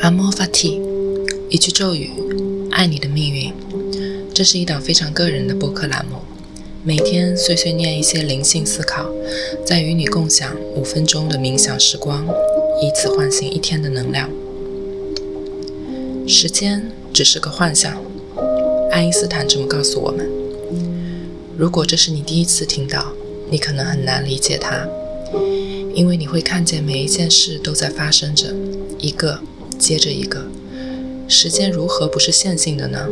[0.00, 0.80] 阿莫法提，
[1.48, 2.10] 一句咒语，
[2.70, 3.52] 爱你的命运。
[4.32, 6.16] 这是一档非常个人的播客栏目，
[6.82, 9.08] 每天碎碎念一些灵性思考，
[9.64, 12.26] 再与你共享五分钟的冥想时光，
[12.82, 14.28] 以此唤醒一天的能量。
[16.26, 18.02] 时间只是个幻象，
[18.90, 20.28] 爱因斯坦这么告诉我们。
[21.56, 23.12] 如果这是你第一次听到，
[23.48, 24.88] 你可能很难理解它，
[25.94, 28.52] 因为你会看见每一件事都在发生着，
[28.98, 29.38] 一个
[29.78, 30.44] 接着一个。
[31.28, 33.08] 时间如何不是线性的呢？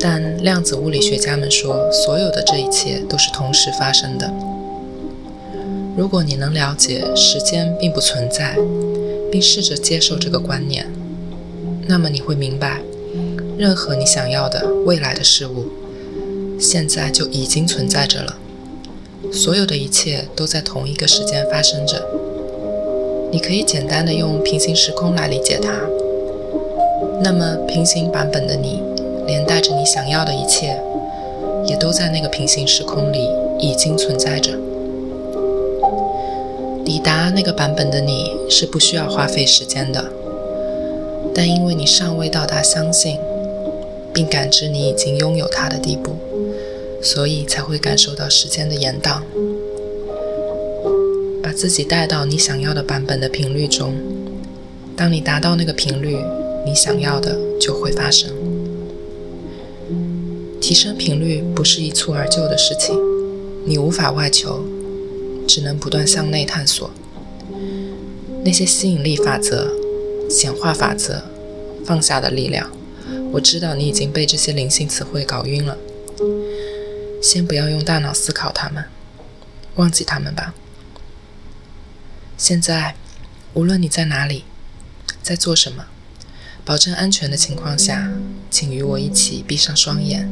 [0.00, 4.32] 但量子物理学家们说，所有的这一切都是同时发生的。
[5.96, 8.56] 如果你能了解时间并不存在，
[9.30, 10.86] 并试着接受这个观念，
[11.86, 12.80] 那么你会明白，
[13.58, 15.66] 任何你想要的未来的事物。
[16.58, 18.36] 现在就已经存在着了，
[19.32, 22.02] 所有的一切都在同一个时间发生着。
[23.30, 25.72] 你可以简单的用平行时空来理解它。
[27.20, 28.80] 那么平行版本的你，
[29.26, 30.80] 连带着你想要的一切，
[31.66, 34.52] 也都在那个平行时空里已经存在着。
[36.84, 40.02] 抵达那个版本的你是不需要花费时间的，
[41.34, 43.18] 但因为你尚未到达相信，
[44.14, 46.12] 并感知你已经拥有它的地步。
[47.02, 49.22] 所以才会感受到时间的延宕，
[51.42, 53.94] 把自己带到你想要的版本的频率中。
[54.96, 56.18] 当你达到那个频率，
[56.66, 58.30] 你想要的就会发生。
[60.60, 62.98] 提升频率不是一蹴而就的事情，
[63.64, 64.64] 你无法外求，
[65.46, 66.90] 只能不断向内探索。
[68.44, 69.70] 那些吸引力法则、
[70.28, 71.22] 显化法则、
[71.84, 72.70] 放下的力量，
[73.32, 75.78] 我知道你已经被这些灵性词汇搞晕了。
[77.20, 78.84] 先不要用大脑思考它们，
[79.74, 80.54] 忘记它们吧。
[82.36, 82.94] 现在，
[83.54, 84.44] 无论你在哪里，
[85.22, 85.86] 在做什么，
[86.64, 88.12] 保证安全的情况下，
[88.50, 90.30] 请与我一起闭上双眼，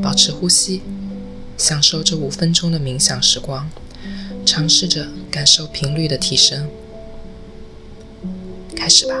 [0.00, 0.82] 保持呼吸，
[1.58, 3.68] 享受这五分钟的冥想时光，
[4.44, 6.68] 尝试着感受频率的提升。
[8.76, 9.14] 开始吧。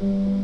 [0.00, 0.37] 嗯。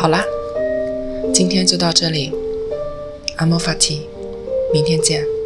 [0.00, 0.24] 好啦，
[1.34, 2.32] 今天就到这里，
[3.38, 4.06] 阿莫法提，
[4.72, 5.37] 明天见。